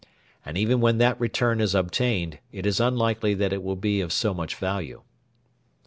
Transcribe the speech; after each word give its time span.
And 0.43 0.57
even 0.57 0.81
when 0.81 0.97
that 0.97 1.19
return 1.21 1.61
is 1.61 1.75
obtained, 1.75 2.39
it 2.51 2.65
is 2.65 2.79
unlikely 2.79 3.35
that 3.35 3.53
it 3.53 3.61
will 3.61 3.75
be 3.75 4.01
of 4.01 4.11
so 4.11 4.33
much 4.33 4.55
value. 4.55 5.03